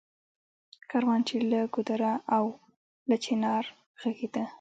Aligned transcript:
کاروان 0.89 1.21
چــــې 1.27 1.37
له 1.51 1.61
ګـــــودره 1.73 2.13
او 2.35 2.45
له 3.09 3.15
چنار 3.25 3.63
غـــږېده 4.01 4.43